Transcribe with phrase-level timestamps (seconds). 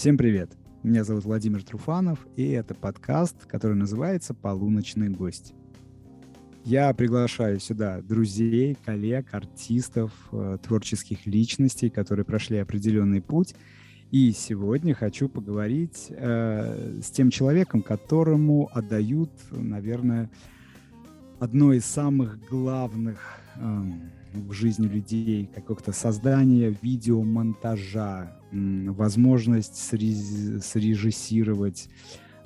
[0.00, 0.56] Всем привет!
[0.82, 5.52] Меня зовут Владимир Труфанов, и это подкаст, который называется «Полуночный гость».
[6.64, 13.54] Я приглашаю сюда друзей, коллег, артистов, э, творческих личностей, которые прошли определенный путь.
[14.10, 20.30] И сегодня хочу поговорить э, с тем человеком, которому отдают, наверное,
[21.40, 23.18] одно из самых главных
[23.56, 23.82] э,
[24.32, 31.88] в жизни людей, как-то создание видеомонтажа, возможность срежиссировать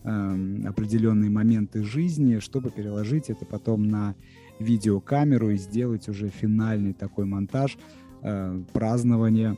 [0.02, 4.14] э, определенные моменты жизни, чтобы переложить это потом на
[4.58, 7.76] видеокамеру и сделать уже финальный такой монтаж
[8.22, 9.56] э, празднования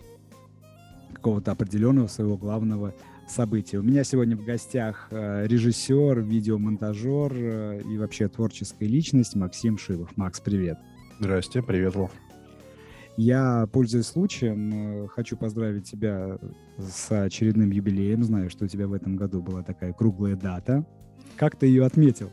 [1.13, 2.95] какого-то определенного своего главного
[3.29, 3.79] события.
[3.79, 10.17] У меня сегодня в гостях э, режиссер, видеомонтажер э, и вообще творческая личность Максим Шилов.
[10.17, 10.79] Макс, привет.
[11.19, 12.13] Здрасте, привет, Вов.
[13.17, 16.39] Я, пользуясь случаем, э, хочу поздравить тебя
[16.79, 18.23] с очередным юбилеем.
[18.23, 20.85] Знаю, что у тебя в этом году была такая круглая дата.
[21.37, 22.31] Как ты ее отметил?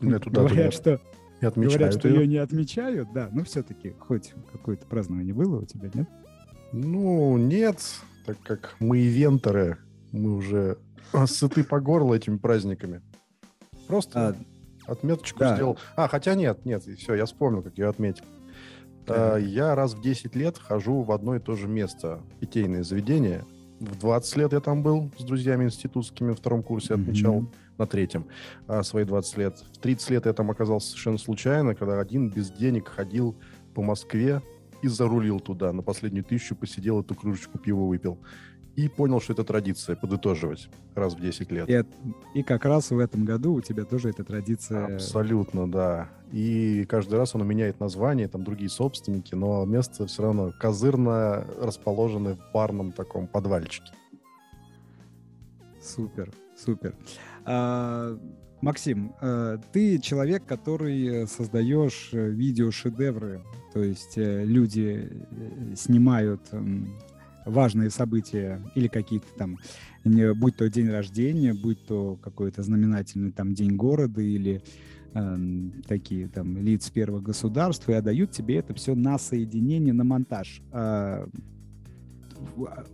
[0.00, 1.00] Эту дату говорят, что,
[1.40, 2.20] говорят, что ее.
[2.20, 6.08] ее не отмечают, да, но все-таки хоть какое-то празднование было у тебя, нет?
[6.72, 7.80] Ну, нет,
[8.24, 9.78] так как мы ивенторы,
[10.12, 10.78] мы уже
[11.26, 13.02] сыты по горло этими праздниками.
[13.88, 14.36] Просто
[14.86, 15.56] а, отметочку да.
[15.56, 15.78] сделал.
[15.96, 18.24] А, хотя нет, нет, все, я вспомнил, как ее отметил.
[19.08, 19.38] Да.
[19.38, 23.44] Я раз в 10 лет хожу в одно и то же место, питейное заведение.
[23.80, 27.54] В 20 лет я там был с друзьями институтскими, в втором курсе отмечал, mm-hmm.
[27.78, 28.26] на третьем
[28.66, 29.58] а, свои 20 лет.
[29.72, 33.36] В 30 лет я там оказался совершенно случайно, когда один без денег ходил
[33.74, 34.42] по Москве
[34.82, 35.72] и зарулил туда.
[35.72, 38.18] На последнюю тысячу посидел, эту кружечку пива выпил
[38.78, 41.68] и понял, что это традиция подытоживать раз в 10 лет.
[41.68, 44.94] И, и как раз в этом году у тебя тоже эта традиция...
[44.94, 46.10] Абсолютно, да.
[46.30, 52.36] И каждый раз он меняет название, там другие собственники, но место все равно козырно расположено
[52.36, 53.90] в парном таком подвальчике.
[55.82, 56.94] Супер, супер.
[57.44, 58.16] А,
[58.60, 63.42] Максим, э, ты человек, который создаешь видеошедевры,
[63.74, 66.42] то есть э, люди э, снимают
[67.48, 69.58] важные события или какие-то там,
[70.04, 74.62] будь то день рождения, будь то какой-то знаменательный там день города или
[75.14, 75.36] э,
[75.86, 80.62] такие там лиц первого государства и отдают тебе это все на соединение, на монтаж.
[80.72, 81.28] А,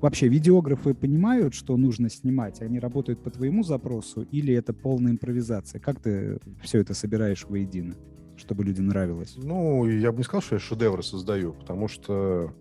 [0.00, 2.60] вообще видеографы понимают, что нужно снимать?
[2.62, 5.80] Они работают по твоему запросу или это полная импровизация?
[5.80, 7.94] Как ты все это собираешь воедино?
[8.36, 9.34] чтобы людям нравилось?
[9.36, 12.52] Ну, я бы не сказал, что я шедевры создаю, потому что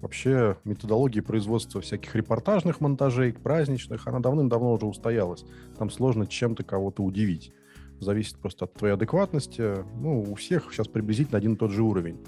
[0.00, 5.44] Вообще методология производства всяких репортажных монтажей, праздничных, она давным-давно уже устоялась.
[5.76, 7.52] Там сложно чем-то кого-то удивить.
[8.00, 9.84] Зависит просто от твоей адекватности.
[10.00, 12.18] Ну, у всех сейчас приблизительно один и тот же уровень.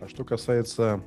[0.00, 1.02] А что касается,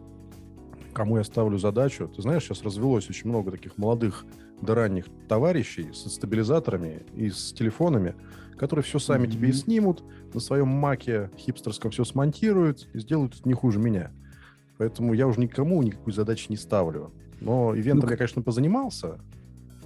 [0.94, 4.26] кому я ставлю задачу, ты знаешь, сейчас развелось очень много таких молодых
[4.62, 8.14] до ранних товарищей со стабилизаторами и с телефонами,
[8.58, 9.32] которые все сами mm-hmm.
[9.32, 14.12] тебе и снимут, на своем маке хипстерском все смонтируют и сделают не хуже меня.
[14.78, 17.12] Поэтому я уже никому никакую задачу не ставлю.
[17.42, 19.20] Но ивентом ну, я, конечно, позанимался.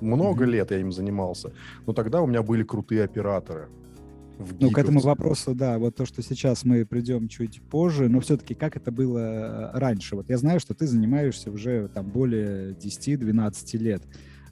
[0.02, 0.50] Много mm-hmm.
[0.50, 1.52] лет я им занимался.
[1.86, 3.70] Но тогда у меня были крутые операторы.
[4.60, 8.54] Ну, к этому вопросу, да, вот то, что сейчас мы придем чуть позже, но все-таки
[8.54, 10.16] как это было э, раньше?
[10.16, 14.02] Вот я знаю, что ты занимаешься уже там более 10-12 лет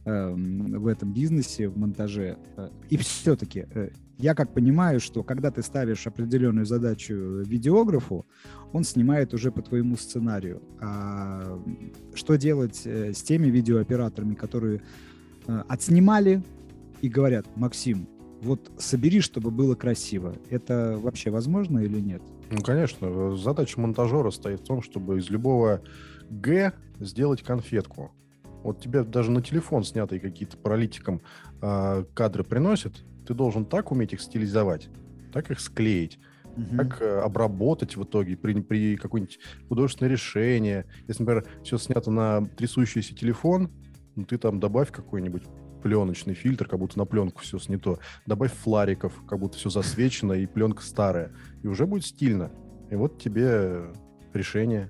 [0.04, 2.38] э, в этом бизнесе, в монтаже.
[2.58, 8.26] Э, и все-таки э, я как понимаю, что когда ты ставишь определенную задачу видеографу,
[8.74, 10.62] он снимает уже по твоему сценарию.
[10.82, 11.60] А
[12.16, 14.82] что делать э, с теми видеооператорами, которые
[15.48, 16.42] э, отснимали
[17.02, 18.08] и говорят, Максим,
[18.42, 20.36] вот собери, чтобы было красиво.
[20.50, 22.22] Это вообще возможно или нет?
[22.50, 23.36] Ну, конечно.
[23.36, 25.82] Задача монтажера стоит в том, чтобы из любого
[26.30, 28.12] Г сделать конфетку.
[28.64, 31.22] Вот тебе даже на телефон снятые какие-то паралитиком
[31.62, 34.90] э, кадры приносят, ты должен так уметь их стилизовать,
[35.34, 36.78] так их склеить, угу.
[36.78, 40.86] так э, обработать в итоге при, при какое-нибудь художественное решение.
[41.08, 43.70] Если, например, все снято на трясущийся телефон,
[44.16, 45.44] ну, ты там добавь какой-нибудь
[45.84, 48.00] пленочный фильтр, как будто на пленку все снято.
[48.26, 51.32] Добавь флариков, как будто все засвечено и пленка старая.
[51.64, 52.52] И уже будет стильно.
[52.90, 53.94] И вот тебе
[54.34, 54.90] решение.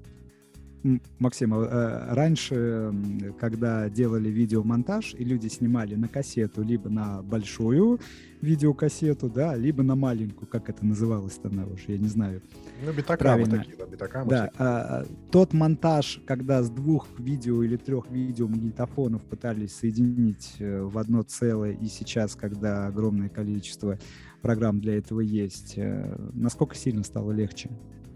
[1.19, 2.93] Максим, а, э, раньше,
[3.39, 7.99] когда делали видеомонтаж, и люди снимали на кассету, либо на большую
[8.41, 12.41] видеокассету, да, либо на маленькую, как это называлось тогда уж, я не знаю.
[12.85, 14.29] Ну, битакамы такие, да, битакамы.
[14.29, 20.97] Да, а, тот монтаж, когда с двух видео или трех видеомагнитофонов пытались соединить э, в
[20.97, 23.97] одно целое, и сейчас, когда огромное количество
[24.41, 27.69] программ для этого есть, э, насколько сильно стало легче?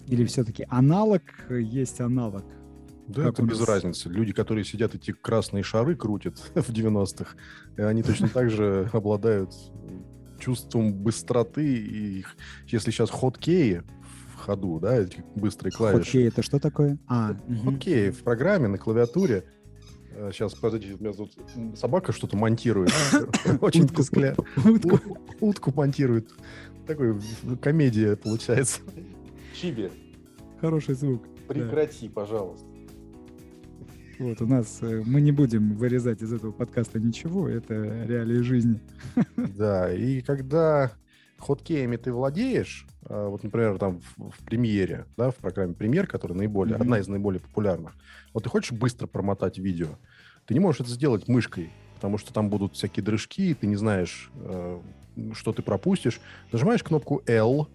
[0.08, 2.44] Или все-таки аналог есть аналог?
[3.12, 4.10] Да, как это без разницы.
[4.10, 7.36] Люди, которые сидят, эти красные шары крутят в 90-х,
[7.78, 9.52] они точно так же обладают
[10.40, 11.66] чувством быстроты.
[11.66, 12.26] И
[12.68, 13.84] если сейчас хоткеи
[14.34, 16.04] в ходу, да, эти быстрые клавиши.
[16.04, 16.98] Хоткей это что такое?
[17.08, 19.46] А, хоткеи в программе на клавиатуре.
[20.32, 21.32] Сейчас, э, подождите, у меня тут
[21.76, 22.92] собака что-то монтирует.
[23.62, 24.36] Очень тускля.
[25.40, 26.30] Утку монтирует.
[26.86, 27.20] Такой
[27.62, 28.82] комедия получается.
[29.56, 29.92] Чиби.
[30.60, 31.24] Хороший звук.
[31.48, 32.71] Прекрати, пожалуйста.
[34.22, 37.74] Вот у нас э, мы не будем вырезать из этого подкаста ничего, это
[38.06, 38.80] реалии жизни.
[39.36, 40.92] Да, и когда
[41.40, 46.38] хоткеями ты владеешь, а, вот, например, там в, в премьере, да, в программе премьер, которая
[46.38, 46.82] наиболее, mm-hmm.
[46.82, 47.96] одна из наиболее популярных,
[48.32, 49.98] вот ты хочешь быстро промотать видео,
[50.46, 54.30] ты не можешь это сделать мышкой, потому что там будут всякие дрыжки, ты не знаешь,
[54.36, 54.80] э,
[55.34, 56.22] что ты пропустишь.
[56.52, 57.68] Нажимаешь кнопку L,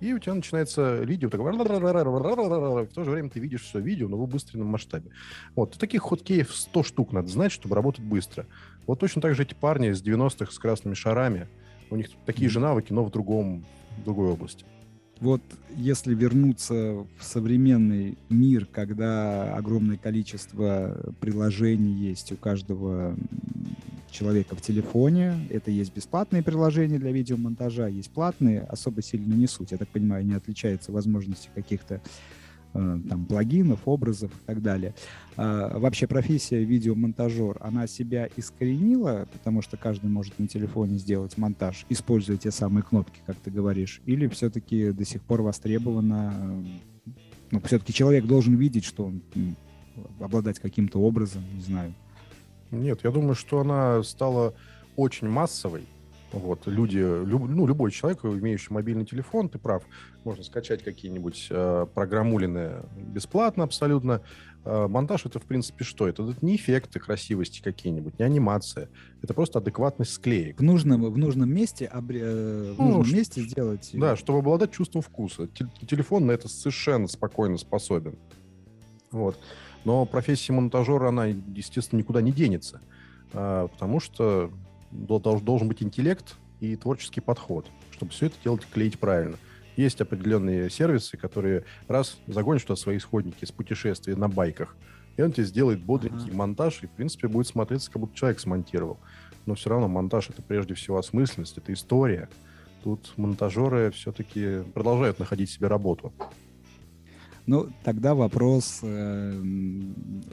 [0.00, 1.52] и у тебя начинается видео, такое...
[1.52, 5.10] в то же время ты видишь все видео, но в убыстренном масштабе.
[5.54, 8.46] Вот, таких хоткеев 100 штук надо знать, чтобы работать быстро.
[8.86, 11.48] Вот точно так же эти парни из 90-х с красными шарами,
[11.90, 13.64] у них такие же навыки, но в другом,
[13.98, 14.64] в другой области.
[15.20, 15.42] Вот
[15.76, 23.14] если вернуться в современный мир, когда огромное количество приложений есть у каждого
[24.10, 25.46] человека в телефоне.
[25.50, 29.72] Это есть бесплатные приложения для видеомонтажа, есть платные, особо сильно не суть.
[29.72, 32.00] Я так понимаю, не отличаются возможности каких-то
[32.74, 34.94] э, там плагинов, образов и так далее.
[35.36, 41.86] А, вообще профессия видеомонтажер, она себя искоренила, потому что каждый может на телефоне сделать монтаж,
[41.88, 47.12] используя те самые кнопки, как ты говоришь, или все-таки до сих пор востребована, э,
[47.52, 49.22] ну, все-таки человек должен видеть, что он
[50.20, 51.94] обладать каким-то образом, не знаю,
[52.70, 54.54] нет, я думаю, что она стала
[54.96, 55.86] очень массовой.
[56.32, 59.82] Вот, люди, люб, ну, любой человек, имеющий мобильный телефон, ты прав,
[60.24, 64.22] можно скачать какие-нибудь э, программулины бесплатно абсолютно.
[64.64, 66.06] Э, монтаж это, в принципе, что?
[66.06, 68.90] Это, это не эффекты красивости какие-нибудь, не анимация.
[69.22, 70.60] Это просто адекватность склеек.
[70.60, 72.20] В нужном, в нужном месте, обре...
[72.22, 73.90] Э, в ну, нужном месте сделать.
[73.94, 75.48] Да, чтобы обладать чувством вкуса.
[75.48, 78.16] Телефон на это совершенно спокойно способен.
[79.10, 79.36] Вот.
[79.84, 82.80] Но профессия монтажера, она, естественно, никуда не денется,
[83.32, 84.50] а, потому что
[84.90, 89.36] должен быть интеллект и творческий подход, чтобы все это делать, клеить правильно.
[89.76, 94.76] Есть определенные сервисы, которые раз загонишь туда свои исходники с путешествий на байках,
[95.16, 96.36] и он тебе сделает бодренький uh-huh.
[96.36, 98.98] монтаж, и, в принципе, будет смотреться, как будто человек смонтировал.
[99.46, 102.28] Но все равно монтаж— это прежде всего осмысленность, это история.
[102.82, 106.12] Тут монтажеры все-таки продолжают находить себе работу.
[107.46, 109.42] Ну, тогда вопрос э,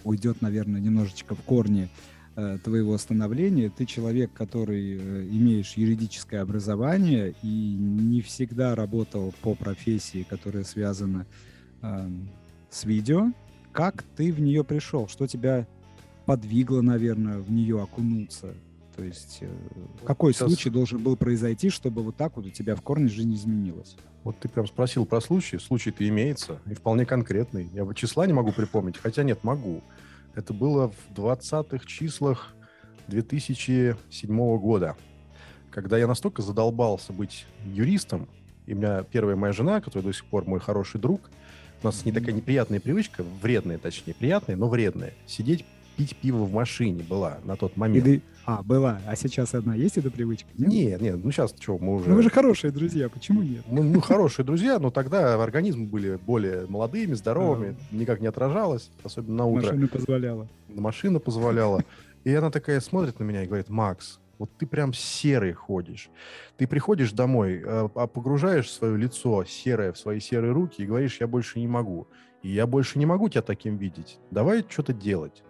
[0.04, 1.90] уйдет, наверное, немножечко в корни
[2.36, 3.70] э, твоего становления.
[3.70, 11.26] Ты человек, который э, имеешь юридическое образование и не всегда работал по профессии, которая связана
[11.82, 12.10] э,
[12.70, 13.32] с видео.
[13.72, 15.08] Как ты в нее пришел?
[15.08, 15.68] Что тебя
[16.26, 18.54] подвигло, наверное, в нее окунуться?
[18.98, 19.48] То есть э,
[20.06, 20.48] какой Сейчас...
[20.48, 23.96] случай должен был произойти, чтобы вот так вот у тебя в корне жизнь изменилась?
[24.24, 25.60] Вот ты прям спросил про случай.
[25.60, 27.70] Случай-то имеется, и вполне конкретный.
[27.74, 29.84] Я бы числа не могу припомнить, хотя нет, могу.
[30.34, 32.56] Это было в 20-х числах
[33.08, 34.98] 2007 года,
[35.70, 38.28] когда я настолько задолбался быть юристом,
[38.66, 41.30] и у меня первая моя жена, которая до сих пор мой хороший друг,
[41.84, 45.66] у нас не такая неприятная привычка, вредная, точнее, приятная, но вредная, сидеть
[45.98, 48.08] пить пиво в машине была на тот момент.
[48.08, 49.02] И, а, была.
[49.06, 50.48] А сейчас одна есть эта привычка?
[50.58, 52.10] Нет, нет, нет ну сейчас что, мы уже...
[52.10, 53.64] Ну вы же хорошие друзья, почему нет?
[53.68, 57.96] Мы, ну, хорошие друзья, но тогда организмы были более молодыми, здоровыми, а.
[57.96, 59.68] никак не отражалось, особенно на утро.
[59.68, 60.48] Машина позволяла.
[60.70, 61.84] Машина позволяла.
[62.24, 66.10] И она такая смотрит на меня и говорит, Макс, вот ты прям серый ходишь.
[66.58, 71.18] Ты приходишь домой, а, а погружаешь свое лицо серое в свои серые руки и говоришь,
[71.20, 72.08] я больше не могу.
[72.44, 74.20] И я больше не могу тебя таким видеть.
[74.30, 75.44] Давай что-то делать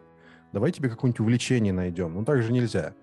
[0.58, 2.16] давай тебе какое-нибудь увлечение найдем.
[2.16, 2.96] Ну, так же нельзя.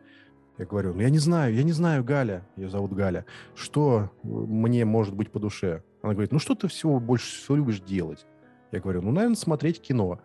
[0.59, 4.85] Я говорю, ну, я не знаю, я не знаю, Галя, ее зовут Галя, что мне
[4.85, 5.85] может быть по душе.
[6.03, 8.27] Она говорит, ну, что ты всего больше всего любишь делать?
[8.73, 10.21] Я говорю, ну, наверное, смотреть кино.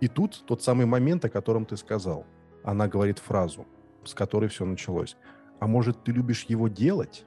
[0.00, 2.24] И тут тот самый момент, о котором ты сказал.
[2.62, 3.66] Она говорит фразу,
[4.04, 5.16] с которой все началось.
[5.58, 7.24] А может, ты любишь его делать?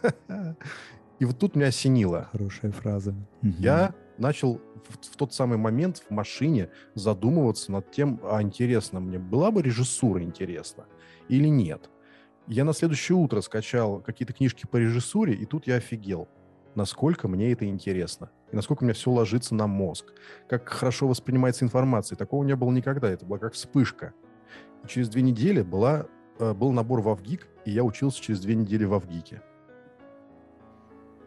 [1.18, 2.30] И вот тут меня осенило.
[2.32, 3.14] Хорошая фраза.
[3.42, 9.18] Я начал в, в тот самый момент в машине задумываться над тем, а интересно мне,
[9.18, 10.86] была бы режиссура интересна
[11.28, 11.90] или нет.
[12.46, 16.28] Я на следующее утро скачал какие-то книжки по режиссуре, и тут я офигел,
[16.74, 20.12] насколько мне это интересно, и насколько у меня все ложится на мозг,
[20.48, 22.16] как хорошо воспринимается информация.
[22.16, 24.12] Такого не было никогда, это была как вспышка.
[24.84, 26.06] И через две недели была,
[26.38, 29.42] э, был набор в Авгик, и я учился через две недели в Авгике.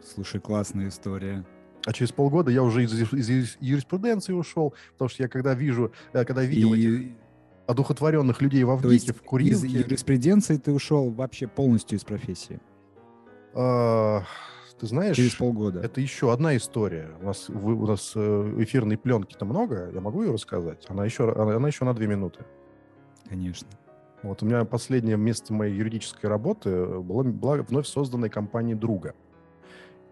[0.01, 1.45] Слушай, классная история.
[1.85, 6.23] А через полгода я уже из, из, юриспруденции ушел, потому что я когда вижу, э,
[6.23, 6.79] когда видел и...
[6.79, 7.11] этих
[7.67, 9.53] одухотворенных людей в Авгике, в курилке...
[9.53, 12.59] из юриспруденции ты ушел вообще полностью из профессии?
[13.53, 14.23] А,
[14.79, 15.15] ты знаешь...
[15.15, 15.81] Через полгода.
[15.81, 17.11] Это еще одна история.
[17.21, 20.85] У нас, вы, у нас э, эфирной пленки-то много, я могу ее рассказать?
[20.87, 22.45] Она еще, она, она еще на две минуты.
[23.27, 23.67] Конечно.
[24.23, 29.15] Вот у меня последнее место моей юридической работы была, была вновь созданной компанией друга.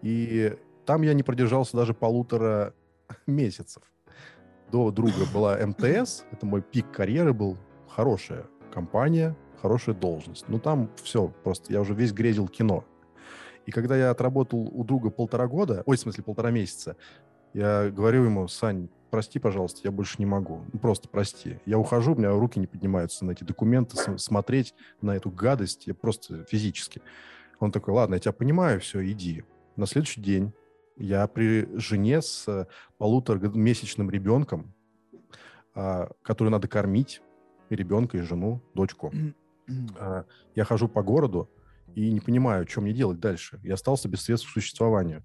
[0.02, 0.54] И
[0.86, 2.74] там я не продержался даже полутора
[3.26, 3.82] месяцев.
[4.70, 7.56] До друга была МТС, это мой пик карьеры был,
[7.88, 10.48] хорошая компания, хорошая должность.
[10.48, 12.84] Ну там все, просто я уже весь грезил кино.
[13.66, 16.96] И когда я отработал у друга полтора года, ой, в смысле полтора месяца,
[17.54, 20.62] я говорю ему, Сань, прости, пожалуйста, я больше не могу.
[20.72, 21.60] Ну, просто прости.
[21.66, 25.94] Я ухожу, у меня руки не поднимаются на эти документы, смотреть на эту гадость, я
[25.94, 27.02] просто физически.
[27.60, 29.44] Он такой, ладно, я тебя понимаю, все, иди.
[29.76, 30.52] На следующий день
[30.96, 32.66] я при жене с э,
[32.98, 34.74] полуторамесячным ребенком,
[35.74, 37.22] а, который надо кормить,
[37.70, 39.12] и ребенка, и жену, дочку.
[39.98, 41.50] А, я хожу по городу
[41.94, 43.58] и не понимаю, что мне делать дальше.
[43.62, 45.22] Я остался без средств к существованию.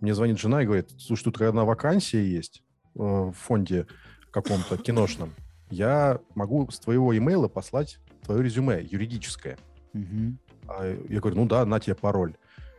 [0.00, 2.62] Мне звонит жена и говорит, слушай, тут одна вакансия есть
[2.96, 3.86] э, в фонде
[4.32, 5.32] каком-то киношном.
[5.70, 9.56] Я могу с твоего имейла послать твое резюме юридическое.
[9.94, 11.06] Mm-hmm.
[11.08, 12.36] Я говорю, ну да, на тебе пароль.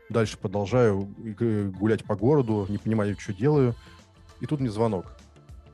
[0.09, 1.07] Дальше продолжаю
[1.79, 3.75] гулять по городу, не понимаю, что делаю.
[4.39, 5.05] И тут мне звонок.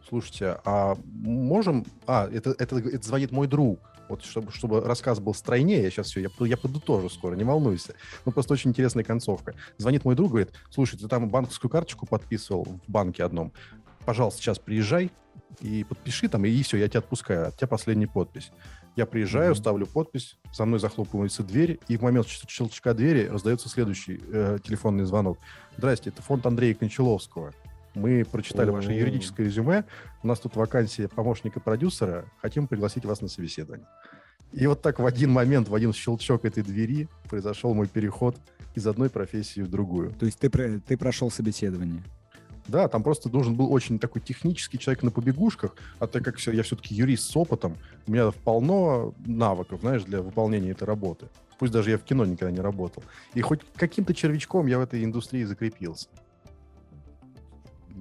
[0.08, 1.86] Слушайте, а можем...
[2.06, 3.80] А, это, это, это звонит мой друг.
[4.10, 7.94] Вот чтобы, чтобы рассказ был стройнее, я сейчас все, я, я подытожу скоро, не волнуйся.
[8.26, 9.56] Ну, просто очень интересная концовка.
[9.78, 13.54] Звонит мой друг, говорит, слушай, ты там банковскую карточку подписывал в банке одном.
[14.06, 15.12] Пожалуйста, сейчас приезжай
[15.62, 17.48] и подпиши там, и все, я тебя отпускаю.
[17.48, 18.52] От тебя последняя подпись.
[18.96, 19.58] Я приезжаю, mm-hmm.
[19.58, 25.06] ставлю подпись, за мной захлопывается дверь, и в момент щелчка двери раздается следующий э, телефонный
[25.06, 25.38] звонок.
[25.78, 27.54] Здрасте, это фонд Андрея Кончаловского.
[27.96, 28.74] Мы прочитали oh.
[28.74, 29.86] ваше юридическое резюме.
[30.24, 32.26] У нас тут вакансия помощника продюсера.
[32.42, 33.88] Хотим пригласить вас на собеседование.
[34.54, 38.36] И вот так в один момент, в один щелчок этой двери произошел мой переход
[38.76, 40.12] из одной профессии в другую.
[40.12, 42.04] То есть ты, ты прошел собеседование?
[42.68, 46.64] Да, там просто должен был очень такой технический человек на побегушках, а так как я
[46.64, 47.78] все-таки юрист с опытом,
[48.08, 51.28] у меня полно навыков, знаешь, для выполнения этой работы.
[51.60, 53.04] Пусть даже я в кино никогда не работал.
[53.34, 56.08] И хоть каким-то червячком я в этой индустрии закрепился.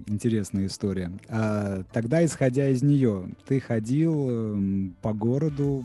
[0.07, 1.13] Интересная история.
[1.29, 5.85] А, тогда, исходя из нее, ты ходил э, по городу,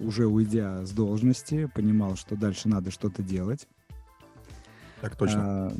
[0.00, 3.68] уже уйдя с должности, понимал, что дальше надо что-то делать.
[5.00, 5.42] Так точно.
[5.44, 5.72] А,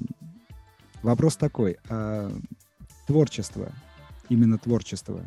[1.07, 2.33] Вопрос такой, а
[3.07, 3.71] творчество,
[4.29, 5.23] именно творчество,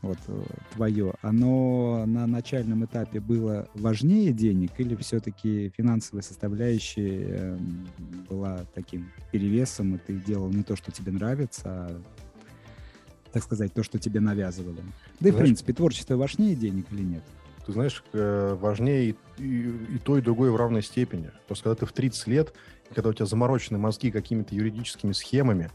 [0.00, 7.88] вот э, твое, оно на начальном этапе было важнее денег или все-таки финансовая составляющая эм,
[8.30, 12.02] была таким перевесом, и ты делал не то, что тебе нравится, а,
[13.32, 14.84] так сказать, то, что тебе навязывали?
[15.18, 17.24] Да и, в принципе, творчество важнее денег или нет?
[17.66, 21.32] Ты знаешь, э, важнее и, и, и то, и другое в равной степени.
[21.48, 22.54] Просто когда ты в 30 лет
[22.94, 25.70] когда у тебя заморочены мозги какими-то юридическими схемами,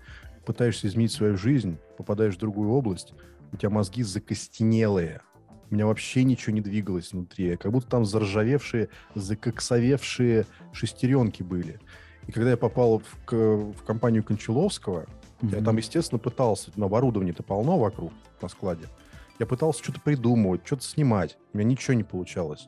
[0.45, 3.13] пытаешься изменить свою жизнь, попадаешь в другую область,
[3.51, 5.21] у тебя мозги закостенелые.
[5.69, 7.55] У меня вообще ничего не двигалось внутри.
[7.57, 11.79] Как будто там заржавевшие, закоксовевшие шестеренки были.
[12.27, 15.05] И когда я попал в, в компанию Кончаловского,
[15.41, 15.57] mm-hmm.
[15.57, 18.11] я там, естественно, пытался, но оборудования-то полно вокруг
[18.41, 18.85] на складе.
[19.37, 21.37] Я пытался что-то придумывать, что-то снимать.
[21.53, 22.67] У меня ничего не получалось.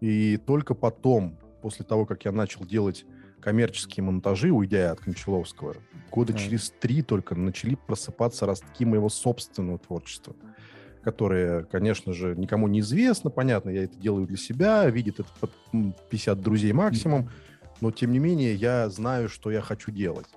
[0.00, 3.04] И только потом, после того, как я начал делать
[3.42, 5.74] коммерческие монтажи, уйдя от Кончаловского,
[6.10, 6.38] года да.
[6.38, 10.34] через три только начали просыпаться ростки моего собственного творчества,
[11.02, 15.50] которое, конечно же, никому не известно, понятно, я это делаю для себя, видит это под
[16.08, 17.30] 50 друзей максимум,
[17.80, 20.28] но, тем не менее, я знаю, что я хочу делать.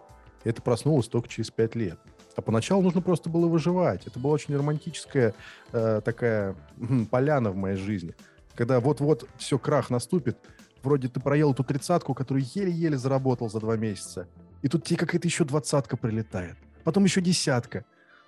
[0.44, 2.00] Это проснулось только через пять лет.
[2.36, 4.08] А поначалу нужно просто было выживать.
[4.08, 5.34] Это была очень романтическая
[5.72, 8.14] э, такая э, поляна в моей жизни.
[8.56, 10.38] Когда вот-вот все, крах наступит,
[10.86, 14.28] вроде ты проел эту тридцатку, которую еле-еле заработал за два месяца,
[14.62, 17.84] и тут тебе какая-то еще двадцатка прилетает, потом еще десятка,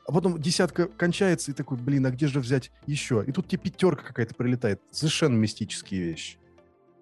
[0.07, 3.23] а потом десятка кончается, и такой, блин, а где же взять еще?
[3.27, 4.81] И тут тебе пятерка какая-то прилетает.
[4.89, 6.37] Совершенно мистические вещи.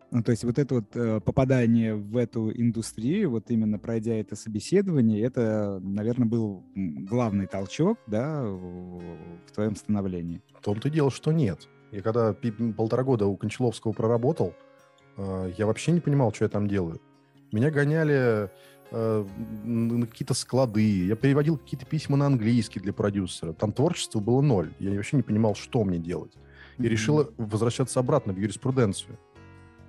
[0.10, 4.36] Ну, то есть вот это вот э, попадание в эту индустрию, вот именно пройдя это
[4.36, 10.42] собеседование, это, наверное, был главный толчок, да, в твоем становлении.
[10.60, 11.68] В том-то и дело, что нет.
[11.92, 12.34] Я когда
[12.78, 14.54] полтора года у Кончаловского проработал,
[15.18, 17.02] я вообще не понимал, что я там делаю.
[17.52, 18.50] Меня гоняли
[18.92, 19.26] э,
[19.64, 23.54] на какие-то склады, я переводил какие-то письма на английский для продюсера.
[23.54, 24.74] Там творчества было ноль.
[24.80, 26.34] Я вообще не понимал, что мне делать.
[26.78, 26.88] И mm-hmm.
[26.88, 29.18] решила возвращаться обратно в юриспруденцию.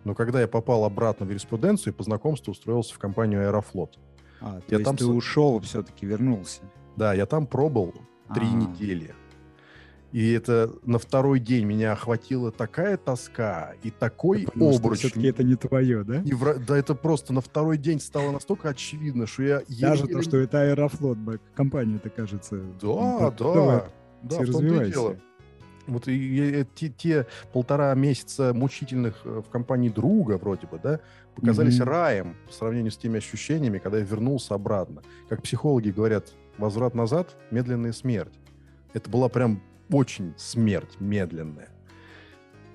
[0.04, 3.98] Но когда я попал обратно в юриспруденцию, по знакомству устроился в компанию «Аэрофлот».
[4.40, 6.62] А, то Я есть там ты ушел, все-таки вернулся.
[6.94, 7.92] Да, я там пробыл
[8.32, 8.54] три А.
[8.54, 9.14] недели.
[10.12, 15.00] И это на второй день меня охватила такая тоска и такой обруч.
[15.00, 16.20] все-таки это не твое, да?
[16.22, 19.62] И вра- Да это просто на второй день стало настолько очевидно, что я...
[19.80, 21.18] Даже еле- то, что это Аэрофлот,
[21.54, 22.56] компания-то кажется.
[22.80, 23.82] Да, да, давай,
[24.22, 25.16] да, в том-то и дело.
[25.86, 30.80] Вот и, и- и те, те полтора месяца мучительных э, в компании друга, вроде бы,
[30.82, 31.00] да,
[31.34, 31.88] показались Мгм.
[31.88, 35.02] раем по сравнению с теми ощущениями, когда я вернулся обратно.
[35.28, 38.32] Как психологи говорят, возврат назад– медленная смерть.
[38.94, 39.60] Это была прям
[39.90, 41.68] очень смерть медленная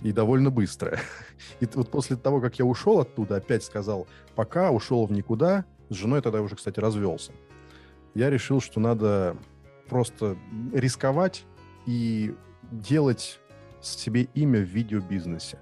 [0.02, 1.00] и довольно быстрая.
[1.60, 5.96] И вот после того, как я ушел оттуда, опять сказал, пока ушел в никуда, с
[5.96, 7.34] женой тогда уже, кстати, развелся.
[8.14, 9.38] Я решил, что надо
[9.90, 10.38] просто
[10.74, 11.46] рисковать
[11.86, 12.34] и
[12.72, 13.40] делать
[13.82, 15.60] себе имя в видеобизнесе.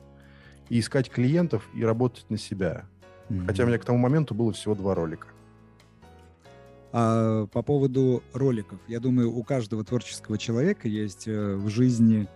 [0.70, 2.86] И искать клиентов и работать на себя.
[3.46, 5.28] Хотя у меня к тому моменту было всего два ролика.
[6.92, 12.28] А по поводу роликов, я думаю, у каждого творческого человека есть э, в жизни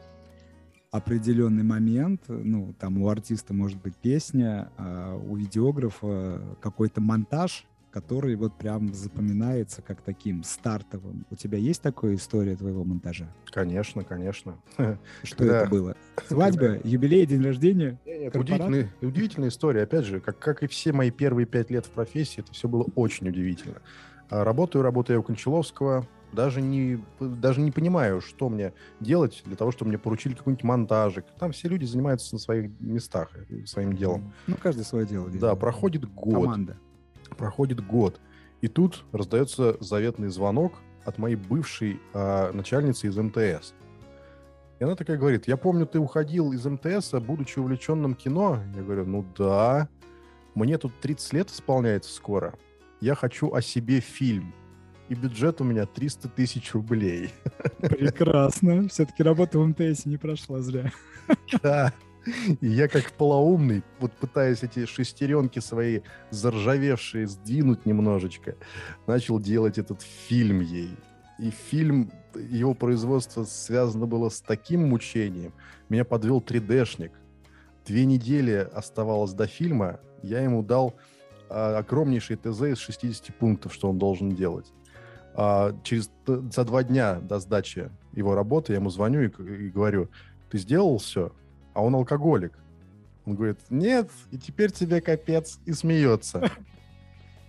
[0.91, 8.35] определенный момент, ну, там у артиста может быть песня, а у видеографа какой-то монтаж, который
[8.35, 11.25] вот прям запоминается как таким стартовым.
[11.31, 13.27] У тебя есть такая история твоего монтажа?
[13.45, 14.57] Конечно, конечно.
[15.23, 15.95] Что Когда- это было?
[16.27, 17.99] Свадьба, юбилей, день рождения?
[18.05, 19.83] Нет, удивительная, удивительная история.
[19.83, 22.83] Опять же, как, как и все мои первые пять лет в профессии, это все было
[22.95, 23.81] очень удивительно.
[24.33, 29.71] А Работаю, работаю у Кончаловского, даже не, даже не понимаю, что мне делать для того,
[29.71, 31.25] чтобы мне поручили какой-нибудь монтажик.
[31.37, 34.33] Там все люди занимаются на своих местах э, своим делом.
[34.47, 35.39] Ну, каждый свое дело делает.
[35.39, 36.77] Да, проходит год, Команда.
[37.37, 38.19] проходит год,
[38.61, 40.73] и тут раздается заветный звонок
[41.05, 43.75] от моей бывшей а, начальницы из МТС.
[44.79, 48.57] И она такая говорит, я помню, ты уходил из МТС, будучи увлеченным кино.
[48.75, 49.89] Я говорю, ну да,
[50.55, 52.55] мне тут 30 лет исполняется скоро.
[53.03, 54.53] Я хочу о себе фильм.
[55.09, 57.31] И бюджет у меня 300 тысяч рублей.
[57.79, 58.87] Прекрасно.
[58.87, 60.89] Все-таки работа в МТС не прошла зря.
[61.61, 61.91] Да.
[62.61, 68.55] И я как полоумный, вот пытаясь эти шестеренки свои заржавевшие сдвинуть немножечко,
[69.05, 70.95] начал делать этот фильм ей.
[71.39, 75.51] И фильм, его производство связано было с таким мучением.
[75.89, 77.11] Меня подвел 3D-шник.
[77.85, 80.95] Две недели оставалось до фильма, я ему дал
[81.49, 84.71] огромнейший ТЗ из 60 пунктов, что он должен делать.
[85.35, 90.09] А, через за два дня до сдачи его работы я ему звоню и, и говорю,
[90.49, 91.31] ты сделал все?
[91.73, 92.53] А он алкоголик.
[93.25, 96.51] Он говорит, нет, и теперь тебе капец, и смеется.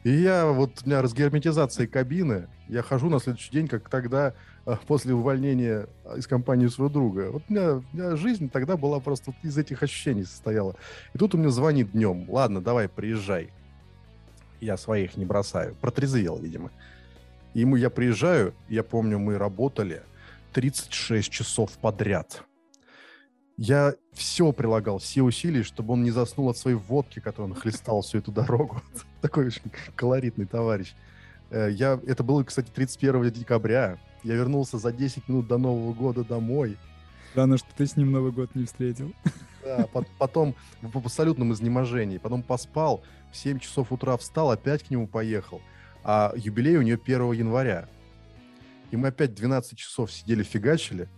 [0.04, 4.34] И я, вот у меня разгерметизация кабины, я хожу на следующий день, как тогда,
[4.66, 7.30] а, после увольнения а, из компании своего друга.
[7.30, 10.76] Вот у меня, у меня жизнь тогда была просто из этих ощущений состояла.
[11.14, 13.50] И тут он мне звонит днем, ладно, давай, приезжай.
[14.64, 15.74] Я своих не бросаю.
[15.74, 16.70] Протрезвел, видимо.
[17.52, 20.02] И ему я приезжаю, я помню, мы работали
[20.54, 22.42] 36 часов подряд.
[23.58, 28.00] Я все прилагал, все усилия, чтобы он не заснул от своей водки, которую он хлестал
[28.00, 28.80] всю эту дорогу.
[29.20, 30.94] Такой очень колоритный товарищ.
[31.50, 33.98] Э, Я, это было, кстати, 31 декабря.
[34.22, 36.78] Я вернулся за 10 минут до Нового года домой.
[37.32, 39.12] Странно, что ты с ним Новый год не встретил.
[39.64, 42.18] Да, по- потом в абсолютном изнеможении.
[42.18, 45.62] Потом поспал, в 7 часов утра встал, опять к нему поехал.
[46.02, 47.88] А юбилей у нее 1 января.
[48.90, 51.08] И мы опять 12 часов сидели, фигачили.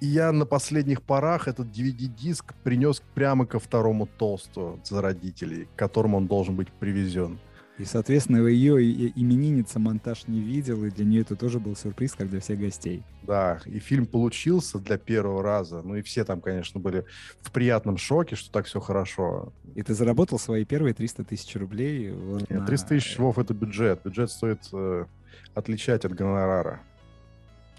[0.00, 5.78] И я на последних порах этот DVD-диск принес прямо ко второму толсту за родителей, к
[5.78, 7.38] которому он должен быть привезен.
[7.80, 8.78] И, соответственно, ее
[9.16, 13.02] именинница монтаж не видел, и для нее это тоже был сюрприз, как для всех гостей.
[13.22, 15.80] Да, и фильм получился для первого раза.
[15.80, 17.06] Ну и все там, конечно, были
[17.40, 19.54] в приятном шоке, что так все хорошо.
[19.74, 22.10] И ты заработал свои первые 300 тысяч рублей.
[22.10, 24.02] вот Нет, на- 300 тысяч, Вов, это бюджет.
[24.04, 25.06] Бюджет стоит э,
[25.54, 26.82] отличать от гонорара.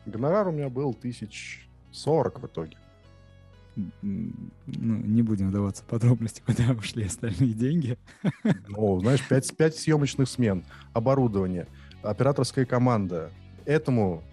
[0.07, 2.75] Гонорар у меня был тысяч сорок в итоге.
[3.75, 4.33] Ну,
[4.73, 7.97] не будем вдаваться в подробности, куда ушли остальные деньги.
[8.67, 11.67] Ну, знаешь, 5, 5 съемочных смен, оборудование,
[12.01, 13.31] операторская команда.
[13.65, 14.23] Этому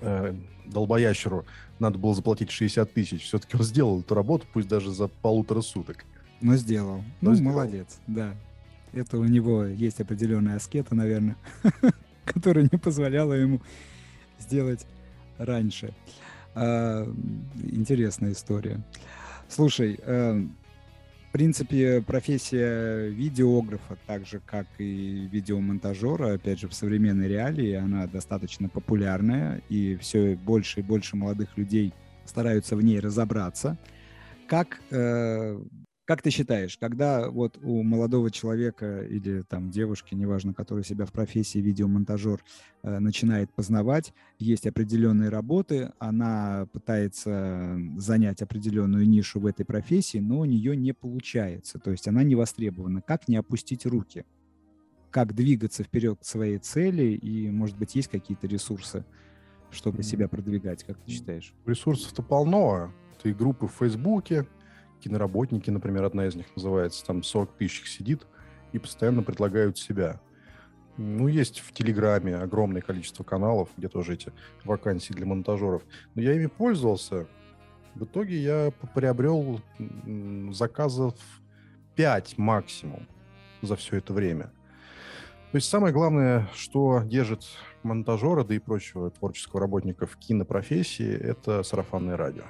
[0.00, 0.34] э,
[0.66, 1.46] долбоящеру
[1.78, 3.24] надо было заплатить 60 тысяч.
[3.24, 6.04] Все-таки он сделал эту работу, пусть даже за полутора суток.
[6.40, 6.98] Но сделал.
[7.20, 7.52] Но ну, сделал.
[7.52, 8.34] молодец, да.
[8.92, 11.36] Это у него есть определенная аскета, наверное,
[12.24, 13.60] которая не позволяла ему
[14.38, 14.86] сделать
[15.38, 15.88] раньше.
[15.88, 16.23] А,
[16.54, 18.80] интересная история.
[19.48, 20.46] Слушай, э,
[21.28, 28.06] в принципе, профессия видеографа, так же как и видеомонтажера, опять же, в современной реалии, она
[28.06, 31.92] достаточно популярная, и все больше и больше молодых людей
[32.24, 33.76] стараются в ней разобраться.
[34.46, 35.60] Как э,
[36.04, 41.12] Как ты считаешь, когда вот у молодого человека или там девушки, неважно, который себя в
[41.12, 42.44] профессии видеомонтажер
[42.82, 50.40] э, начинает познавать, есть определенные работы, она пытается занять определенную нишу в этой профессии, но
[50.40, 53.00] у нее не получается, то есть она не востребована.
[53.00, 54.26] Как не опустить руки?
[55.10, 59.06] Как двигаться вперед к своей цели и, может быть, есть какие-то ресурсы,
[59.70, 61.54] чтобы себя продвигать, как ты считаешь?
[61.64, 62.92] Ресурсов-то полно.
[63.22, 64.46] Ты группы в Фейсбуке,
[65.00, 68.26] киноработники, например, одна из них называется, там 40 тысяч сидит
[68.72, 70.20] и постоянно предлагают себя.
[70.96, 74.32] Ну, есть в Телеграме огромное количество каналов, где тоже эти
[74.64, 75.82] вакансии для монтажеров.
[76.14, 77.26] Но я ими пользовался.
[77.94, 79.60] В итоге я приобрел
[80.50, 81.14] заказов
[81.96, 83.06] 5 максимум
[83.62, 84.52] за все это время.
[85.52, 87.44] То есть самое главное, что держит
[87.84, 92.44] монтажера, да и прочего творческого работника в кинопрофессии, это сарафанное радио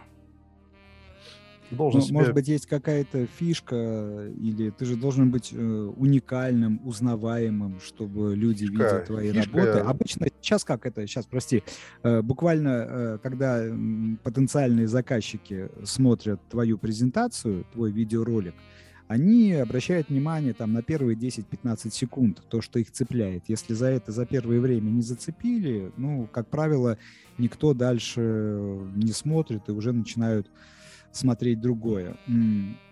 [1.70, 2.14] должен ну, себе...
[2.18, 8.66] Может быть, есть какая-то фишка, или ты же должен быть э, уникальным, узнаваемым, чтобы люди
[8.66, 9.58] фишка, видели твои фишка...
[9.58, 9.78] работы.
[9.80, 11.62] Обычно сейчас как это, сейчас, прости,
[12.02, 13.64] э, буквально, э, когда
[14.22, 18.54] потенциальные заказчики смотрят твою презентацию, твой видеоролик,
[19.06, 23.44] они обращают внимание там на первые 10-15 секунд, то, что их цепляет.
[23.48, 26.96] Если за это за первое время не зацепили, ну, как правило,
[27.36, 28.20] никто дальше
[28.94, 30.50] не смотрит и уже начинают
[31.16, 32.16] смотреть другое.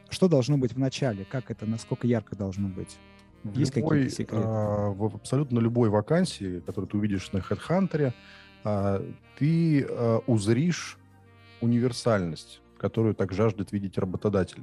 [0.09, 1.25] Что должно быть в начале?
[1.25, 2.99] Как это, насколько ярко должно быть?
[3.55, 4.45] Есть какие-то секреты?
[4.47, 8.13] А, в абсолютно любой вакансии, которую ты увидишь на HeadHunter,
[8.63, 9.03] а,
[9.39, 10.99] ты а, узришь
[11.61, 14.63] универсальность, которую так жаждет видеть работодатель.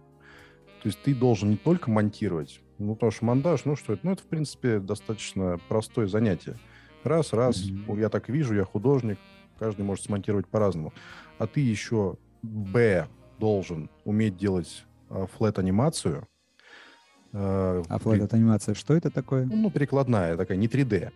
[0.82, 4.06] То есть ты должен не только монтировать, ну, потому что монтаж, ну, что это?
[4.06, 6.58] Ну, это, в принципе, достаточно простое занятие.
[7.04, 8.00] Раз, раз, mm-hmm.
[8.00, 9.18] я так вижу, я художник,
[9.58, 10.94] каждый может смонтировать по-разному.
[11.38, 13.08] А ты еще, б,
[13.40, 16.28] должен уметь делать э, флет-анимацию.
[17.34, 19.46] Э, а флет-анимация что это такое?
[19.46, 21.12] Ну, перекладная такая, не 3D.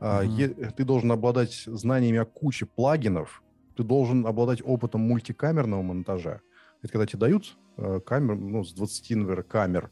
[0.00, 0.72] Uh-huh.
[0.72, 3.42] Ты должен обладать знаниями о куче плагинов,
[3.76, 6.40] ты должен обладать опытом мультикамерного монтажа.
[6.82, 9.90] Это когда тебе дают э, камер, ну, с 20, например, камер,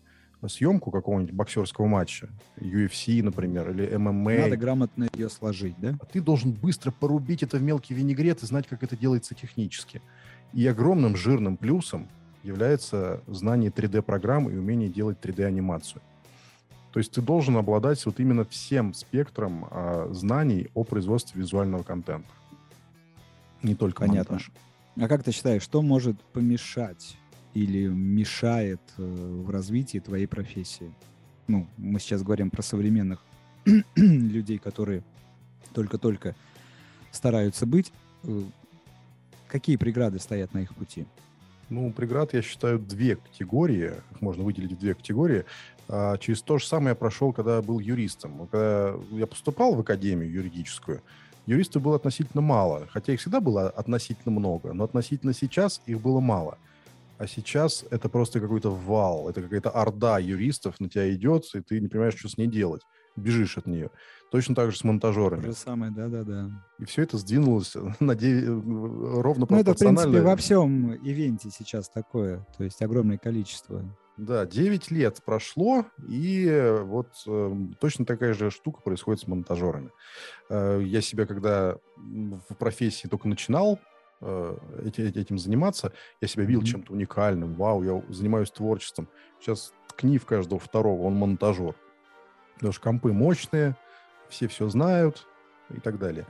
[0.49, 4.39] съемку какого-нибудь боксерского матча, UFC, например, или ММА.
[4.39, 5.97] Надо грамотно ее сложить, да?
[6.01, 10.03] А ты должен быстро порубить это в мелкий винегрет и знать, как это делается технически.
[10.53, 12.09] И огромным жирным плюсом
[12.43, 16.03] является знание 3D-программ и умение делать 3D-анимацию.
[16.93, 22.29] То есть ты должен обладать вот именно всем спектром а, знаний о производстве визуального контента.
[23.63, 24.35] Не только Понятно.
[24.35, 24.53] монтаж.
[25.01, 27.17] А как ты считаешь, что может помешать
[27.55, 30.93] или мешает э, в развитии твоей профессии?
[31.47, 33.25] Ну, мы сейчас говорим про современных
[33.97, 35.03] людей, которые
[35.73, 36.35] только-только
[37.11, 37.93] стараются быть.
[39.53, 41.05] Какие преграды стоят на их пути?
[41.69, 43.93] Ну, преград, я считаю, две категории.
[44.11, 45.45] Их можно выделить в две категории.
[45.89, 48.49] А, через то же самое я прошел, когда был юристом.
[48.51, 51.03] Когда я поступал в академию юридическую,
[51.45, 52.89] юристов было относительно мало.
[52.91, 56.57] Хотя их всегда было относительно много, но относительно сейчас их было мало.
[57.19, 61.79] А сейчас это просто какой-то вал, это какая-то орда юристов на тебя идет, и ты
[61.79, 62.81] не понимаешь, что с ней делать.
[63.17, 63.91] Бежишь от нее.
[64.33, 65.43] Точно так же с монтажерами.
[65.43, 66.51] То же самое, да-да-да.
[66.79, 68.47] И все это сдвинулось на 9,
[69.21, 72.47] ровно ну, это, в принципе, во всем ивенте сейчас такое.
[72.57, 73.85] То есть огромное количество.
[74.17, 79.91] Да, 9 лет прошло, и вот э, точно такая же штука происходит с монтажерами.
[80.49, 83.81] Э, я себя, когда в профессии только начинал
[84.23, 84.57] э,
[84.97, 85.93] этим заниматься,
[86.23, 86.67] я себя видел mm-hmm.
[86.67, 87.53] чем-то уникальным.
[87.53, 89.11] Вау, я занимаюсь творчеством.
[89.41, 91.75] Сейчас ткни в каждого второго, он монтажер.
[92.55, 93.77] Потому что компы мощные,
[94.33, 95.27] все все знают
[95.71, 96.27] и так далее.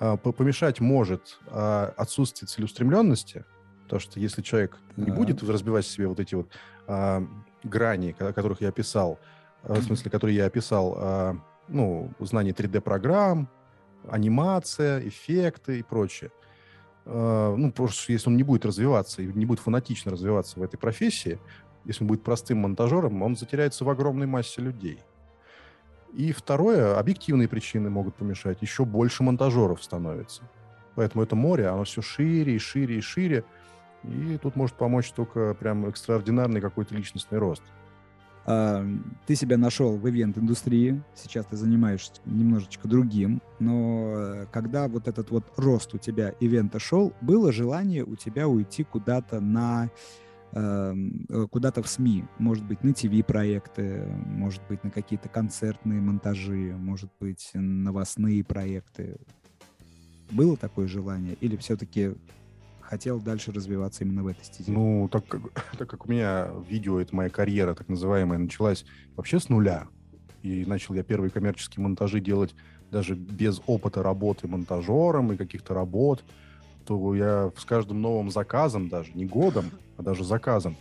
[0.00, 3.44] А, помешать может а, отсутствие целеустремленности,
[3.84, 6.48] потому что если человек не будет разбивать себе вот эти вот
[6.88, 7.24] а,
[7.62, 9.20] грани, которых я описал,
[9.62, 11.36] в смысле, которые я описал,
[11.68, 13.48] ну, знание 3D-программ,
[14.08, 16.32] анимация, эффекты и прочее,
[17.04, 21.38] ну, просто если он не будет развиваться и не будет фанатично развиваться в этой профессии,
[21.84, 24.98] если он будет простым монтажером, он затеряется в огромной массе людей.
[26.12, 28.58] И второе, объективные причины могут помешать.
[28.60, 30.42] Еще больше монтажеров становится.
[30.94, 33.44] Поэтому это море, оно все шире и шире и шире.
[34.04, 37.62] И тут может помочь только прям экстраординарный какой-то личностный рост.
[38.44, 38.84] А,
[39.26, 45.30] ты себя нашел в ивент-индустрии, сейчас ты занимаешься немножечко другим, но э, когда вот этот
[45.30, 49.90] вот рост у тебя ивента шел, было желание у тебя уйти куда-то на
[50.52, 57.50] куда-то в СМИ, может быть, на ТВ-проекты, может быть, на какие-то концертные монтажи, может быть,
[57.54, 59.16] новостные проекты.
[60.30, 61.36] Было такое желание?
[61.40, 62.14] Или все-таки
[62.80, 64.70] хотел дальше развиваться именно в этой стезе?
[64.70, 65.40] Ну, так как,
[65.78, 68.84] так как у меня видео, это моя карьера, так называемая, началась
[69.16, 69.86] вообще с нуля,
[70.42, 72.54] и начал я первые коммерческие монтажи делать
[72.90, 76.22] даже без опыта работы монтажером и каких-то работ,
[76.84, 79.70] то я с каждым новым заказом даже, не годом,
[80.02, 80.76] а даже заказом,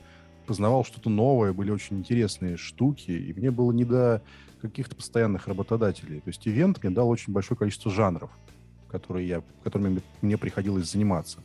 [0.46, 4.22] познавал что-то новое, были очень интересные штуки, и мне было не до
[4.62, 6.20] каких-то постоянных работодателей.
[6.20, 8.30] То есть ивент мне дал очень большое количество жанров,
[8.90, 11.40] которые я, которыми мне приходилось заниматься.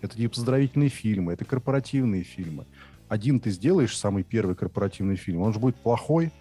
[0.00, 2.66] Это не поздравительные фильмы, это корпоративные фильмы.
[3.08, 6.32] Один ты сделаешь самый первый корпоративный фильм, он же будет плохой,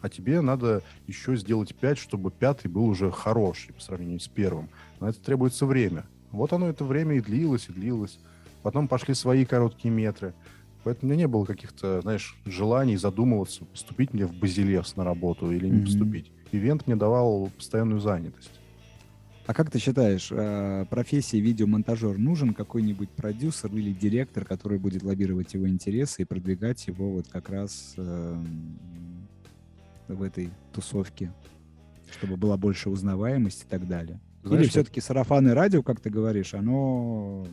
[0.00, 4.68] а тебе надо еще сделать пять, чтобы пятый был уже хороший по сравнению с первым.
[5.00, 6.06] На это требуется время.
[6.30, 8.18] Вот оно это время и длилось, и длилось.
[8.62, 10.34] Потом пошли свои короткие метры.
[10.84, 15.50] Поэтому у меня не было каких-то, знаешь, желаний задумываться, поступить мне в Базилевс на работу
[15.50, 15.84] или не mm-hmm.
[15.84, 16.32] поступить.
[16.52, 18.58] Ивент мне давал постоянную занятость.
[19.48, 25.54] А как ты считаешь, э, профессии видеомонтажер нужен какой-нибудь продюсер или директор, который будет лоббировать
[25.54, 29.26] его интересы и продвигать его вот как раз эм,
[30.06, 31.32] в этой тусовке,
[32.10, 34.20] чтобы была больше узнаваемость и так далее?
[34.42, 37.46] Знаешь, Или все-таки сарафаны радио, как ты говоришь, оно...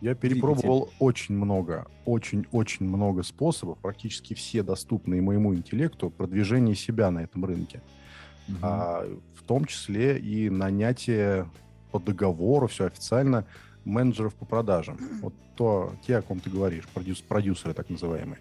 [0.00, 0.96] Я перепробовал двигатель.
[1.00, 7.82] очень много, очень-очень много способов, практически все доступные моему интеллекту, продвижения себя на этом рынке.
[8.48, 8.56] Угу.
[8.62, 11.50] А, в том числе и нанятие
[11.90, 13.44] по договору, все официально,
[13.84, 14.98] менеджеров по продажам.
[15.22, 18.38] Вот то, те, о ком ты говоришь, продюс, продюсеры так называемые.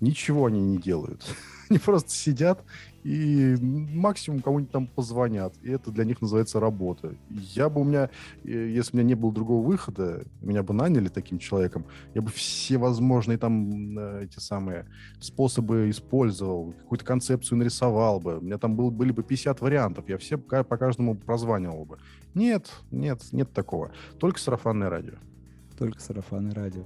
[0.00, 1.24] Ничего они не делают.
[1.68, 2.64] Они просто сидят
[3.04, 5.54] и максимум кому-нибудь там позвонят.
[5.62, 7.14] И это для них называется работа.
[7.30, 8.10] Я бы у меня,
[8.44, 12.30] э, если у меня не было другого выхода, меня бы наняли таким человеком, я бы
[12.30, 14.86] все возможные там э, эти самые
[15.20, 18.38] способы использовал, какую-то концепцию нарисовал бы.
[18.38, 21.98] У меня там был, были бы 50 вариантов, я все по каждому прозванивал бы.
[22.34, 23.92] Нет, нет, нет такого.
[24.18, 25.14] Только сарафанное радио.
[25.78, 26.84] Только сарафанное радио.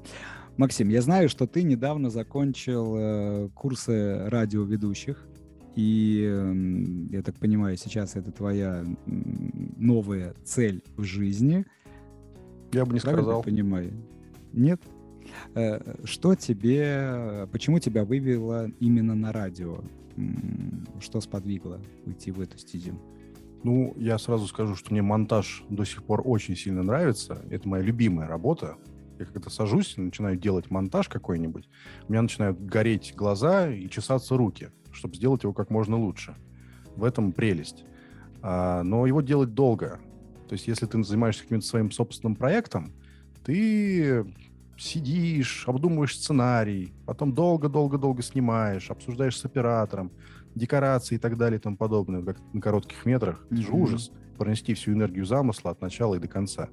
[0.56, 5.26] Максим, я знаю, что ты недавно закончил э, курсы радиоведущих,
[5.74, 11.66] и я так понимаю, сейчас это твоя новая цель в жизни.
[12.72, 13.42] Я бы не Правильно сказал.
[13.42, 13.92] понимаю?
[14.52, 14.80] Нет?
[15.56, 19.80] Э, что тебе, почему тебя вывело именно на радио?
[21.00, 23.00] Что сподвигло уйти в эту стезю?
[23.64, 27.42] Ну, я сразу скажу, что мне монтаж до сих пор очень сильно нравится.
[27.50, 28.76] Это моя любимая работа.
[29.18, 31.68] Я когда сажусь и начинаю делать монтаж какой-нибудь,
[32.08, 36.34] у меня начинают гореть глаза и чесаться руки, чтобы сделать его как можно лучше.
[36.96, 37.84] В этом прелесть.
[38.42, 40.00] А, но его делать долго.
[40.48, 42.92] То есть если ты занимаешься каким-то своим собственным проектом,
[43.44, 44.26] ты
[44.76, 50.10] сидишь, обдумываешь сценарий, потом долго-долго-долго снимаешь, обсуждаешь с оператором,
[50.54, 53.46] декорации и так далее и тому подобное, как на коротких метрах.
[53.50, 54.10] Это же ужас.
[54.38, 56.68] Пронести всю энергию замысла от начала и до конца.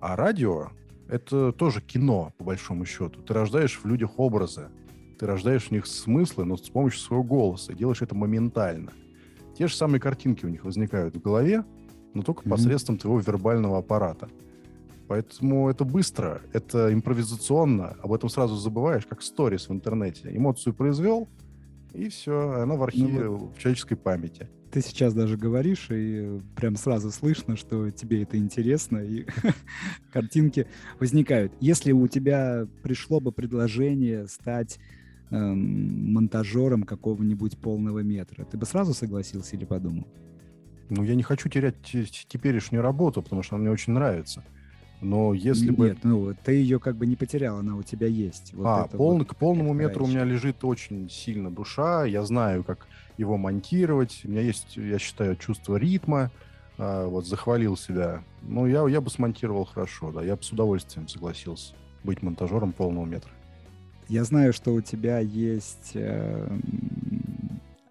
[0.00, 0.70] А радио
[1.08, 3.22] это тоже кино, по большому счету.
[3.22, 4.68] Ты рождаешь в людях образы,
[5.18, 8.92] ты рождаешь в них смыслы, но с помощью своего голоса, и делаешь это моментально.
[9.56, 11.64] Те же самые картинки у них возникают в голове,
[12.14, 12.50] но только mm-hmm.
[12.50, 14.28] посредством твоего вербального аппарата.
[15.08, 20.28] Поэтому это быстро, это импровизационно, об этом сразу забываешь, как сторис в интернете.
[20.30, 21.28] Эмоцию произвел,
[21.94, 23.56] и все, она в архиве, ну, вот.
[23.56, 28.98] в человеческой памяти ты сейчас даже говоришь, и прям сразу слышно, что тебе это интересно,
[28.98, 29.26] и
[30.12, 30.66] картинки
[31.00, 31.52] возникают.
[31.60, 34.78] Если у тебя пришло бы предложение стать
[35.30, 40.06] эм, монтажером какого-нибудь полного метра, ты бы сразу согласился или подумал?
[40.90, 44.44] Ну, я не хочу терять теперешнюю работу, потому что она мне очень нравится.
[45.00, 45.88] Но если Нет, бы...
[45.88, 48.52] Нет, ну, ты ее как бы не потерял, она у тебя есть.
[48.54, 49.18] Вот а, пол...
[49.18, 54.22] вот, к полному метру у меня лежит очень сильно душа, я знаю, как его монтировать.
[54.24, 56.30] У меня есть, я считаю, чувство ритма.
[56.78, 58.22] А, вот, захвалил себя.
[58.42, 60.22] Ну, я, я бы смонтировал хорошо, да.
[60.22, 63.30] Я бы с удовольствием согласился быть монтажером полного метра.
[64.08, 66.58] Я знаю, что у тебя есть э,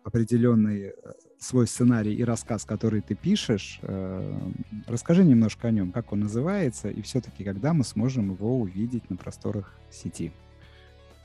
[0.04, 0.94] определенный э,
[1.38, 3.80] свой сценарий и рассказ, который ты пишешь.
[3.84, 4.40] Э,
[4.88, 9.18] расскажи немножко о нем, как он называется, и все-таки когда мы сможем его увидеть на
[9.18, 10.32] просторах сети.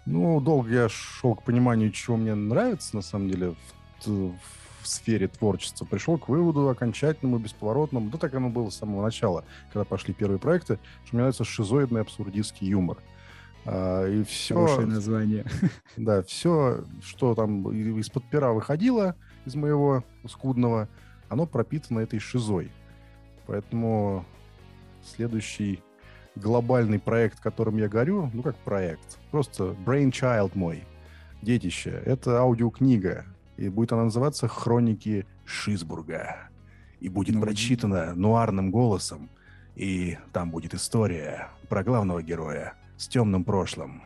[0.04, 3.81] Ну, долго я шел к пониманию, чего мне нравится, на самом деле, в
[4.84, 9.84] сфере творчества пришел к выводу окончательному, бесповоротному, да так оно было с самого начала, когда
[9.84, 12.98] пошли первые проекты, что мне нравится шизоидный абсурдистский юмор.
[13.64, 14.54] А, и все...
[14.54, 15.44] Хорошее название.
[15.96, 20.88] Да, все, что там из-под пера выходило, из моего скудного,
[21.28, 22.70] оно пропитано этой шизой.
[23.46, 24.24] Поэтому
[25.04, 25.82] следующий
[26.34, 30.84] глобальный проект, которым я горю, ну как проект, просто brainchild мой,
[31.42, 36.48] детище, это аудиокнига и будет она называться «Хроники Шизбурга».
[37.00, 39.28] И будет ну, прочитана нуарным голосом
[39.74, 44.02] И там будет история про главного героя с темным прошлым.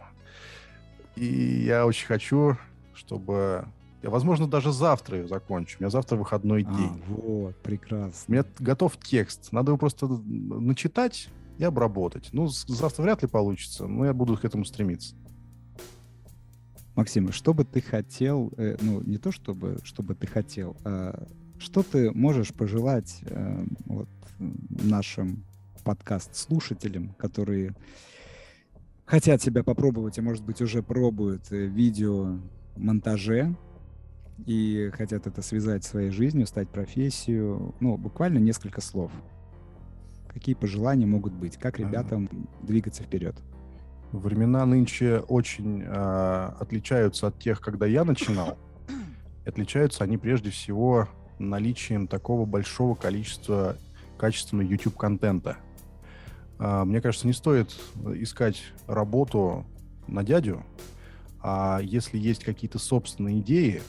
[1.14, 1.26] И
[1.66, 2.56] я очень хочу,
[2.94, 3.66] чтобы...
[4.02, 5.76] Я, возможно, даже завтра ее закончу.
[5.78, 7.02] У меня завтра выходной а, день.
[7.08, 8.24] Вот, прекрасно.
[8.28, 9.52] У меня готов текст.
[9.52, 11.28] Надо его просто начитать
[11.58, 12.28] и обработать.
[12.32, 15.14] Ну, завтра вряд ли получится, но я буду к этому стремиться.
[16.96, 21.28] Максим, что бы ты хотел, э, ну, не то чтобы, что бы ты хотел, а
[21.58, 25.44] что ты можешь пожелать э, вот, нашим
[25.84, 27.74] подкаст-слушателям, которые
[29.04, 32.38] хотят себя попробовать, и, может быть, уже пробуют э, видео
[32.76, 33.54] монтаже
[34.46, 39.12] и хотят это связать своей жизнью, стать профессию, ну, буквально несколько слов.
[40.28, 41.58] Какие пожелания могут быть?
[41.58, 42.28] Как ребятам
[42.62, 43.36] двигаться вперед?
[44.12, 48.58] Времена нынче очень э, отличаются от тех, когда я начинал.
[49.44, 53.76] Отличаются они прежде всего наличием такого большого количества
[54.16, 55.56] качественного YouTube-контента.
[56.58, 57.76] Э, мне кажется, не стоит
[58.14, 59.66] искать работу
[60.06, 60.64] на дядю,
[61.40, 63.82] а если есть какие-то собственные идеи,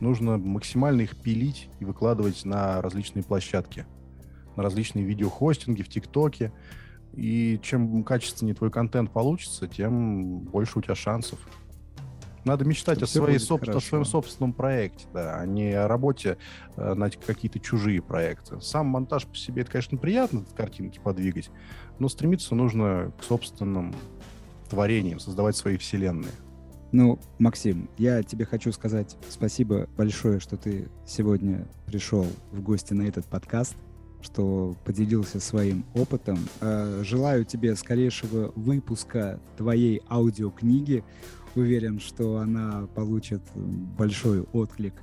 [0.00, 3.86] нужно максимально их пилить и выкладывать на различные площадки,
[4.56, 6.52] на различные видеохостинги в ТикТоке.
[7.12, 11.38] И чем качественнее твой контент получится, тем больше у тебя шансов.
[12.44, 13.68] Надо мечтать о, своей соб...
[13.68, 16.38] о своем собственном проекте, да, а не о работе
[16.76, 18.60] э, на какие-то чужие проекты.
[18.60, 21.50] Сам монтаж по себе, это, конечно, приятно, картинки подвигать,
[21.98, 23.94] но стремиться нужно к собственным
[24.70, 26.32] творениям, создавать свои вселенные.
[26.92, 33.02] Ну, Максим, я тебе хочу сказать спасибо большое, что ты сегодня пришел в гости на
[33.02, 33.76] этот подкаст,
[34.22, 36.38] что поделился своим опытом.
[36.60, 41.04] Э, желаю тебе скорейшего выпуска твоей аудиокниги.
[41.54, 44.94] Уверен, что она получит большой отклик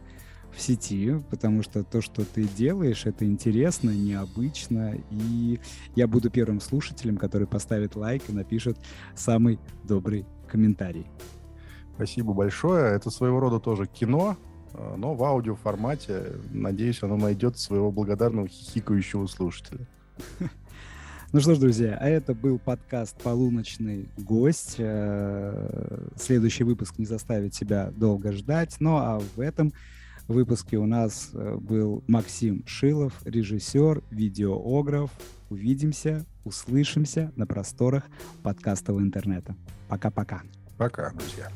[0.56, 5.60] в сети, потому что то, что ты делаешь, это интересно, необычно, и
[5.96, 8.78] я буду первым слушателем, который поставит лайк и напишет
[9.16, 11.06] самый добрый комментарий.
[11.96, 12.96] Спасибо большое.
[12.96, 14.38] Это своего рода тоже кино,
[14.98, 16.34] но в аудиоформате.
[16.52, 19.88] Надеюсь, оно найдет своего благодарного хихикающего слушателя.
[21.34, 24.76] Ну что ж, друзья, а это был подкаст «Полуночный гость».
[24.78, 28.78] Э, следующий выпуск не заставит себя долго ждать.
[28.80, 29.74] Ну а в этом
[30.30, 35.12] выпуске у нас э, был Максим Шилов, режиссер, видеограф.
[35.50, 38.06] Увидимся, услышимся на просторах
[38.42, 39.54] подкастового интернета.
[39.90, 40.44] Пока-пока.
[40.78, 41.50] Пока, друзья.